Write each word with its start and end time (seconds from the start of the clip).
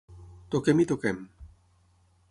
Toquem 0.55 0.81
i 0.83 0.87
toquem. 0.93 1.21